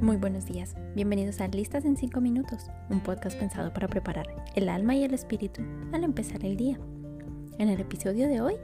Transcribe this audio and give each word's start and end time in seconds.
Muy 0.00 0.16
buenos 0.16 0.46
días, 0.46 0.74
bienvenidos 0.94 1.42
a 1.42 1.48
Listas 1.48 1.84
en 1.84 1.94
5 1.94 2.22
Minutos, 2.22 2.70
un 2.88 3.00
podcast 3.00 3.38
pensado 3.38 3.70
para 3.70 3.86
preparar 3.86 4.46
el 4.54 4.70
alma 4.70 4.94
y 4.94 5.04
el 5.04 5.12
espíritu 5.12 5.60
al 5.92 6.04
empezar 6.04 6.42
el 6.42 6.56
día. 6.56 6.78
En 7.58 7.68
el 7.68 7.80
episodio 7.80 8.26
de 8.26 8.40
hoy, 8.40 8.54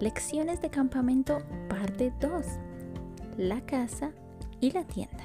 Lecciones 0.00 0.60
de 0.60 0.68
Campamento 0.68 1.38
parte 1.70 2.12
2, 2.20 2.44
la 3.38 3.62
casa 3.62 4.10
y 4.60 4.72
la 4.72 4.84
tienda. 4.84 5.24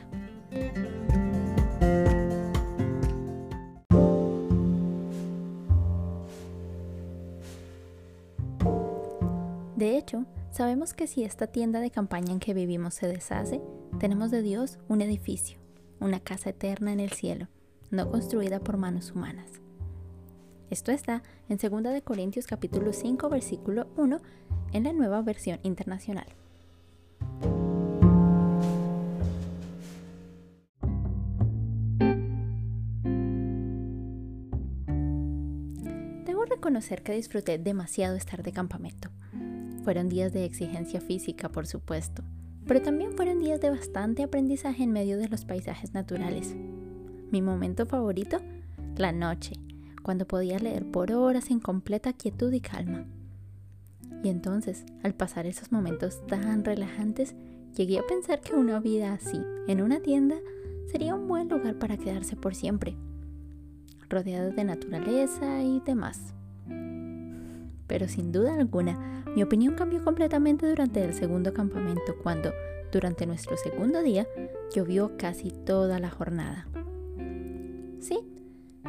De 9.80 9.98
hecho, 9.98 10.26
sabemos 10.52 10.94
que 10.94 11.08
si 11.08 11.24
esta 11.24 11.48
tienda 11.48 11.80
de 11.80 11.90
campaña 11.90 12.34
en 12.34 12.42
que 12.42 12.54
vivimos 12.54 12.96
se 12.96 13.08
deshace, 13.08 13.62
tenemos 13.98 14.30
de 14.30 14.42
Dios 14.42 14.78
un 14.90 15.00
edificio, 15.00 15.58
una 16.02 16.20
casa 16.20 16.50
eterna 16.50 16.92
en 16.92 17.00
el 17.00 17.14
cielo, 17.14 17.48
no 17.90 18.12
construida 18.12 18.60
por 18.60 18.76
manos 18.76 19.14
humanas. 19.14 19.50
Esto 20.70 20.92
está 20.92 21.24
en 21.48 21.58
2 21.60 21.94
de 21.94 22.02
Corintios 22.02 22.46
capítulo 22.46 22.92
5 22.92 23.30
versículo 23.30 23.88
1 23.96 24.20
en 24.74 24.84
la 24.84 24.92
nueva 24.92 25.22
versión 25.22 25.62
internacional. 25.64 26.28
Debo 36.26 36.44
reconocer 36.44 37.02
que 37.02 37.14
disfruté 37.14 37.58
demasiado 37.58 38.18
estar 38.18 38.44
de 38.44 38.52
campamento. 38.52 39.10
Fueron 39.84 40.10
días 40.10 40.34
de 40.34 40.46
exigencia 40.46 41.02
física, 41.02 41.50
por 41.50 41.66
supuesto, 41.66 42.24
pero 42.68 42.82
también 42.82 43.14
fueron 43.14 43.40
días 43.40 43.62
de 43.62 43.70
bastante 43.70 44.24
aprendizaje 44.24 44.84
en 44.84 44.92
medio 44.92 45.18
de 45.18 45.30
los 45.30 45.46
paisajes 45.46 45.94
naturales. 45.94 46.56
Mi 47.32 47.42
momento 47.42 47.86
favorito, 47.86 48.38
la 48.98 49.12
noche, 49.12 49.54
cuando 50.04 50.28
podía 50.28 50.60
leer 50.60 50.90
por 50.90 51.12
horas 51.12 51.50
en 51.50 51.60
completa 51.60 52.14
quietud 52.14 52.52
y 52.52 52.62
calma. 52.62 53.06
Y 54.24 54.30
entonces, 54.30 54.84
al 55.04 55.14
pasar 55.14 55.46
esos 55.46 55.72
momentos 55.72 56.26
tan 56.28 56.66
relajantes, 56.66 57.36
llegué 57.76 58.00
a 58.00 58.08
pensar 58.08 58.42
que 58.42 58.56
una 58.56 58.80
vida 58.80 59.14
así, 59.14 59.42
en 59.68 59.82
una 59.82 60.02
tienda, 60.02 60.36
sería 60.92 61.16
un 61.16 61.28
buen 61.28 61.48
lugar 61.48 61.80
para 61.80 61.98
quedarse 61.98 62.36
por 62.36 62.56
siempre, 62.56 62.98
rodeado 64.10 64.52
de 64.52 64.64
naturaleza 64.64 65.62
y 65.62 65.80
demás. 65.86 66.34
Pero 67.90 68.08
sin 68.08 68.32
duda 68.32 68.54
alguna, 68.54 69.26
mi 69.36 69.44
opinión 69.44 69.74
cambió 69.74 70.02
completamente 70.04 70.70
durante 70.70 71.04
el 71.04 71.14
segundo 71.14 71.54
campamento, 71.54 72.16
cuando, 72.22 72.54
durante 72.92 73.26
nuestro 73.26 73.58
segundo 73.58 74.02
día, 74.04 74.28
llovió 74.74 75.18
casi 75.18 75.50
toda 75.52 76.00
la 76.00 76.12
jornada. 76.12 76.68
Sí, 78.00 78.20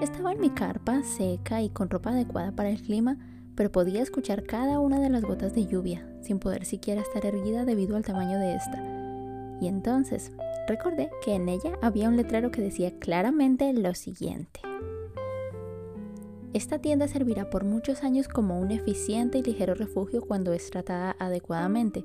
estaba 0.01 0.33
en 0.33 0.41
mi 0.41 0.51
carpa, 0.51 1.03
seca 1.03 1.63
y 1.63 1.71
con 1.71 1.89
ropa 1.89 2.11
adecuada 2.11 2.53
para 2.53 2.69
el 2.69 2.83
clima, 2.83 3.19
pero 3.57 3.73
podía 3.73 4.03
escuchar 4.03 4.45
cada 4.45 4.79
una 4.81 5.01
de 5.01 5.09
las 5.09 5.23
gotas 5.23 5.55
de 5.55 5.67
lluvia, 5.67 6.07
sin 6.21 6.39
poder 6.39 6.67
siquiera 6.67 7.01
estar 7.01 7.25
erguida 7.25 7.65
debido 7.65 7.97
al 7.97 8.05
tamaño 8.05 8.39
de 8.39 8.55
esta. 8.55 9.57
Y 9.63 9.69
entonces 9.69 10.31
recordé 10.69 11.11
que 11.25 11.35
en 11.35 11.49
ella 11.49 11.73
había 11.81 12.09
un 12.09 12.17
letrero 12.17 12.51
que 12.51 12.63
decía 12.63 12.99
claramente 12.99 13.73
lo 13.73 13.95
siguiente. 13.95 14.61
Esta 16.53 16.81
tienda 16.81 17.07
servirá 17.07 17.49
por 17.49 17.65
muchos 17.65 18.03
años 18.03 18.27
como 18.27 18.59
un 18.59 18.73
eficiente 18.73 19.39
y 19.39 19.43
ligero 19.43 19.75
refugio 19.75 20.21
cuando 20.21 20.53
es 20.53 20.69
tratada 20.69 21.15
adecuadamente, 21.21 22.05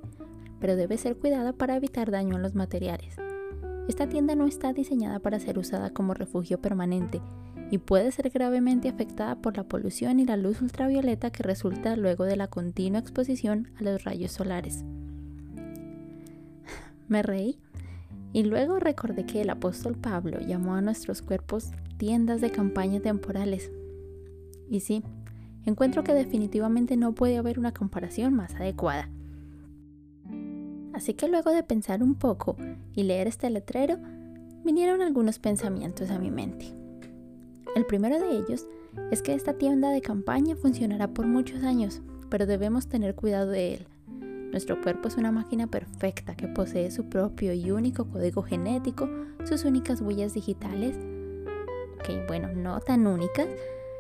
pero 0.60 0.76
debe 0.76 1.00
ser 1.00 1.18
cuidada 1.18 1.54
para 1.54 1.76
evitar 1.76 2.12
daño 2.12 2.36
en 2.36 2.44
los 2.44 2.54
materiales. 2.54 3.16
Esta 3.88 4.08
tienda 4.08 4.36
no 4.36 4.46
está 4.46 4.72
diseñada 4.72 5.18
para 5.20 5.40
ser 5.40 5.58
usada 5.58 5.90
como 5.90 6.14
refugio 6.14 6.62
permanente 6.62 7.22
y 7.72 7.80
puede 7.80 8.12
ser 8.12 8.30
gravemente 8.30 8.88
afectada 8.88 9.36
por 9.42 9.58
la 9.58 9.64
polución 9.64 10.20
y 10.20 10.26
la 10.26 10.38
luz 10.38 10.62
ultravioleta 10.62 11.32
que 11.32 11.42
resulta 11.42 11.96
luego 11.96 12.26
de 12.26 12.36
la 12.36 12.48
continua 12.48 13.00
exposición 13.00 13.72
a 13.80 13.84
los 13.84 14.04
rayos 14.04 14.32
solares. 14.32 14.84
Me 17.08 17.24
reí 17.24 17.60
y 18.32 18.44
luego 18.44 18.78
recordé 18.80 19.26
que 19.26 19.42
el 19.42 19.50
apóstol 19.50 19.96
Pablo 19.96 20.40
llamó 20.40 20.76
a 20.76 20.82
nuestros 20.82 21.24
cuerpos 21.24 21.72
tiendas 21.98 22.42
de 22.42 22.52
campaña 22.52 23.00
temporales. 23.00 23.72
Y 24.70 24.80
sí, 24.80 25.04
encuentro 25.66 26.04
que 26.04 26.14
definitivamente 26.14 26.98
no 26.98 27.14
puede 27.14 27.38
haber 27.38 27.60
una 27.60 27.74
comparación 27.74 28.34
más 28.34 28.56
adecuada. 28.56 29.10
Así 30.94 31.14
que 31.14 31.28
luego 31.28 31.52
de 31.52 31.64
pensar 31.64 32.02
un 32.02 32.16
poco 32.16 32.56
y 32.94 33.04
leer 33.04 33.28
este 33.28 33.50
letrero, 33.50 33.98
vinieron 34.64 35.02
algunos 35.02 35.40
pensamientos 35.40 36.10
a 36.10 36.20
mi 36.20 36.32
mente. 36.32 36.74
El 37.76 37.86
primero 37.86 38.18
de 38.20 38.38
ellos 38.38 38.66
es 39.12 39.22
que 39.22 39.34
esta 39.34 39.54
tienda 39.54 39.90
de 39.90 40.02
campaña 40.02 40.56
funcionará 40.56 41.10
por 41.10 41.28
muchos 41.28 41.64
años, 41.64 42.02
pero 42.30 42.46
debemos 42.46 42.88
tener 42.88 43.16
cuidado 43.16 43.52
de 43.52 43.76
él. 43.76 43.88
Nuestro 44.52 44.82
cuerpo 44.82 45.10
es 45.10 45.18
una 45.18 45.34
máquina 45.34 45.68
perfecta 45.68 46.36
que 46.36 46.48
posee 46.48 46.90
su 46.90 47.10
propio 47.10 47.52
y 47.52 47.72
único 47.72 48.06
código 48.06 48.42
genético, 48.42 49.10
sus 49.44 49.66
únicas 49.66 50.00
huellas 50.00 50.34
digitales, 50.34 50.96
que 52.06 52.26
bueno, 52.28 52.54
no 52.54 52.80
tan 52.80 53.06
únicas, 53.06 53.50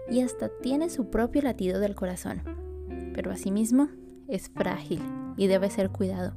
y 0.09 0.21
hasta 0.21 0.49
tiene 0.49 0.89
su 0.89 1.09
propio 1.09 1.41
latido 1.41 1.79
del 1.79 1.95
corazón. 1.95 2.41
Pero 3.13 3.31
asimismo 3.31 3.89
es 4.27 4.49
frágil 4.49 5.01
y 5.37 5.47
debe 5.47 5.69
ser 5.69 5.89
cuidado. 5.89 6.33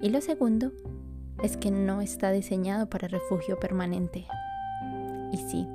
Y 0.00 0.08
lo 0.10 0.20
segundo 0.20 0.72
es 1.42 1.56
que 1.56 1.70
no 1.70 2.00
está 2.00 2.30
diseñado 2.30 2.88
para 2.88 3.08
refugio 3.08 3.58
permanente. 3.58 4.26
Y 5.32 5.36
sí, 5.36 5.66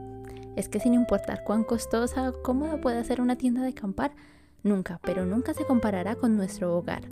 es 0.56 0.70
que 0.70 0.80
sin 0.80 0.94
importar 0.94 1.44
cuán 1.44 1.64
costosa 1.64 2.30
o 2.30 2.42
cómoda 2.42 2.82
pueda 2.82 3.04
ser 3.04 3.22
una 3.22 3.36
tienda 3.36 3.62
de 3.62 3.70
acampar, 3.70 4.16
nunca, 4.64 5.00
pero 5.04 5.26
nunca 5.26 5.54
se 5.54 5.66
comparará 5.66 6.16
con 6.16 6.36
nuestro 6.36 6.76
hogar. 6.76 7.04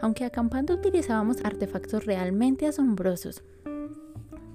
Aunque 0.00 0.24
acampando 0.24 0.74
utilizábamos 0.74 1.44
artefactos 1.44 2.06
realmente 2.06 2.66
asombrosos, 2.66 3.44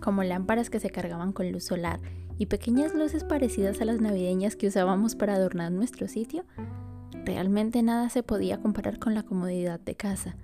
como 0.02 0.24
lámparas 0.24 0.69
que 0.69 0.79
se 0.79 0.90
cargaban 0.90 1.31
con 1.34 1.52
luz 1.52 1.66
solar 1.66 2.00
y 2.37 2.47
pequeñas 2.47 2.93
luces 2.93 3.23
parecidas 3.23 3.81
a 3.81 3.85
las 3.85 4.01
navideñas 4.01 4.55
que 4.55 4.67
usábamos 4.67 5.15
para 5.15 5.35
adornar 5.35 5.71
nuestro 5.71 6.07
sitio, 6.07 6.45
realmente 7.25 7.81
nada 7.83 8.09
se 8.09 8.23
podía 8.23 8.59
comparar 8.59 8.99
con 8.99 9.13
la 9.13 9.23
comodidad 9.23 9.79
de 9.79 9.95
casa. 9.95 10.35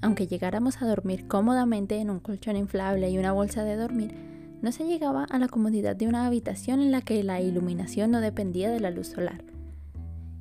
Aunque 0.00 0.26
llegáramos 0.26 0.82
a 0.82 0.86
dormir 0.86 1.28
cómodamente 1.28 1.98
en 1.98 2.10
un 2.10 2.18
colchón 2.18 2.56
inflable 2.56 3.08
y 3.10 3.18
una 3.18 3.32
bolsa 3.32 3.62
de 3.62 3.76
dormir, 3.76 4.14
no 4.62 4.72
se 4.72 4.84
llegaba 4.84 5.24
a 5.24 5.38
la 5.38 5.48
comodidad 5.48 5.96
de 5.96 6.06
una 6.06 6.26
habitación 6.26 6.80
en 6.80 6.92
la 6.92 7.02
que 7.02 7.22
la 7.22 7.40
iluminación 7.40 8.10
no 8.10 8.20
dependía 8.20 8.70
de 8.70 8.80
la 8.80 8.90
luz 8.90 9.08
solar. 9.08 9.44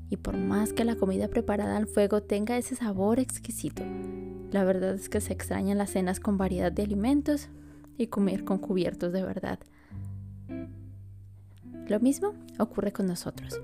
Y 0.10 0.18
por 0.18 0.38
más 0.38 0.74
que 0.74 0.84
la 0.84 0.96
comida 0.96 1.28
preparada 1.28 1.78
al 1.78 1.88
fuego 1.88 2.22
tenga 2.22 2.58
ese 2.58 2.76
sabor 2.76 3.20
exquisito, 3.20 3.84
la 4.52 4.64
verdad 4.64 4.96
es 4.96 5.10
que 5.10 5.22
se 5.22 5.34
extrañan 5.34 5.78
las 5.78 5.92
cenas 5.92 6.20
con 6.20 6.38
variedad 6.38 6.72
de 6.72 6.84
alimentos 6.84 7.50
y 7.98 8.08
comer 8.08 8.44
con 8.44 8.58
cubiertos 8.58 9.14
de 9.14 9.24
verdad. 9.24 9.60
Lo 11.92 12.00
mismo 12.00 12.34
ocurre 12.58 12.92
con 12.92 13.06
nosotros. 13.06 13.60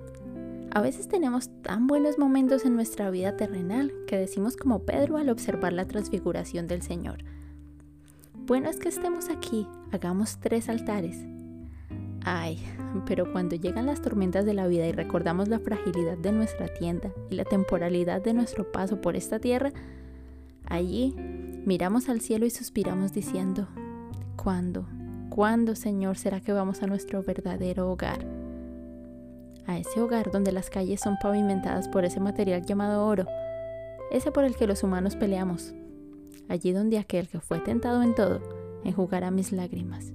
A 0.71 0.81
veces 0.81 1.07
tenemos 1.07 1.49
tan 1.63 1.87
buenos 1.87 2.19
momentos 2.19 2.65
en 2.65 2.75
nuestra 2.75 3.09
vida 3.09 3.35
terrenal 3.37 3.91
que 4.05 4.17
decimos 4.17 4.55
como 4.57 4.83
Pedro 4.83 5.17
al 5.17 5.29
observar 5.29 5.73
la 5.73 5.87
transfiguración 5.87 6.67
del 6.67 6.81
Señor 6.83 7.23
bueno 8.47 8.69
es 8.69 8.77
que 8.77 8.87
estemos 8.87 9.29
aquí, 9.29 9.67
hagamos 9.91 10.37
tres 10.39 10.69
altares. 10.69 11.17
Ay, 12.23 12.57
pero 13.05 13.29
cuando 13.33 13.57
llegan 13.57 13.85
las 13.85 14.01
tormentas 14.01 14.45
de 14.45 14.53
la 14.53 14.67
vida 14.67 14.87
y 14.87 14.93
recordamos 14.93 15.49
la 15.49 15.59
fragilidad 15.59 16.17
de 16.17 16.31
nuestra 16.31 16.67
tienda 16.73 17.11
y 17.29 17.35
la 17.35 17.43
temporalidad 17.43 18.21
de 18.21 18.33
nuestro 18.33 18.71
paso 18.71 19.01
por 19.01 19.17
esta 19.17 19.39
tierra, 19.39 19.73
allí 20.65 21.13
miramos 21.65 22.07
al 22.07 22.21
cielo 22.21 22.45
y 22.45 22.49
suspiramos 22.49 23.11
diciendo, 23.11 23.67
¿cuándo? 24.37 24.87
¿Cuándo, 25.37 25.75
Señor, 25.75 26.17
será 26.17 26.41
que 26.41 26.51
vamos 26.51 26.81
a 26.81 26.87
nuestro 26.87 27.21
verdadero 27.21 27.91
hogar? 27.91 28.25
A 29.67 29.77
ese 29.77 30.01
hogar 30.01 30.31
donde 30.31 30.51
las 30.51 30.71
calles 30.71 30.99
son 30.99 31.15
pavimentadas 31.21 31.87
por 31.89 32.05
ese 32.05 32.19
material 32.19 32.65
llamado 32.65 33.05
oro, 33.05 33.27
ese 34.11 34.31
por 34.31 34.45
el 34.45 34.55
que 34.55 34.65
los 34.65 34.81
humanos 34.81 35.15
peleamos, 35.15 35.75
allí 36.49 36.71
donde 36.71 36.97
aquel 36.97 37.27
que 37.27 37.39
fue 37.39 37.59
tentado 37.59 38.01
en 38.01 38.15
todo 38.15 38.41
enjugará 38.83 39.29
mis 39.29 39.51
lágrimas. 39.51 40.11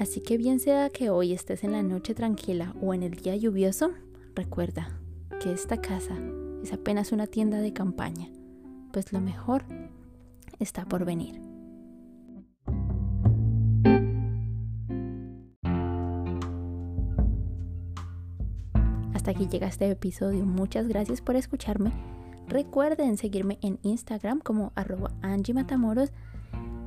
Así 0.00 0.20
que 0.20 0.36
bien 0.36 0.58
sea 0.58 0.90
que 0.90 1.10
hoy 1.10 1.34
estés 1.34 1.62
en 1.62 1.70
la 1.70 1.84
noche 1.84 2.12
tranquila 2.12 2.74
o 2.82 2.92
en 2.92 3.04
el 3.04 3.12
día 3.12 3.36
lluvioso, 3.36 3.92
recuerda 4.34 4.98
que 5.40 5.52
esta 5.52 5.80
casa 5.80 6.16
es 6.64 6.72
apenas 6.72 7.12
una 7.12 7.28
tienda 7.28 7.58
de 7.58 7.72
campaña, 7.72 8.28
pues 8.92 9.12
lo 9.12 9.20
mejor 9.20 9.62
está 10.58 10.86
por 10.86 11.04
venir. 11.04 11.47
Hasta 19.28 19.42
aquí 19.42 19.50
llega 19.50 19.66
este 19.66 19.90
episodio. 19.90 20.46
Muchas 20.46 20.88
gracias 20.88 21.20
por 21.20 21.36
escucharme 21.36 21.92
Recuerden 22.48 23.18
seguirme 23.18 23.58
en 23.60 23.78
Instagram 23.82 24.40
como 24.40 24.72
arroba 24.74 25.10
Angie 25.20 25.52
Matamoros. 25.52 26.12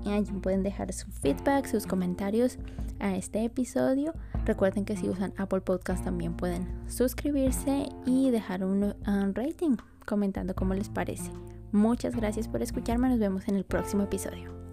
Allí 0.08 0.32
pueden 0.42 0.64
dejar 0.64 0.92
su 0.92 1.12
feedback, 1.12 1.68
sus 1.68 1.86
comentarios 1.86 2.58
a 3.00 3.16
este 3.16 3.46
episodio. 3.46 4.16
Recuerden 4.44 4.86
que 4.86 4.98
si 4.98 5.08
usan 5.08 5.36
Apple 5.38 5.62
Podcast 5.62 6.04
también 6.04 6.36
pueden 6.36 6.68
suscribirse 6.88 7.90
y 8.08 8.32
dejar 8.32 8.66
un, 8.66 8.96
un 9.06 9.36
rating 9.36 9.76
comentando 10.08 10.56
cómo 10.56 10.74
les 10.74 10.90
parece. 10.90 11.30
Muchas 11.72 12.16
gracias 12.16 12.48
por 12.48 12.64
escucharme. 12.64 13.08
Nos 13.08 13.20
vemos 13.20 13.48
en 13.50 13.56
el 13.56 13.66
próximo 13.66 14.02
episodio. 14.02 14.71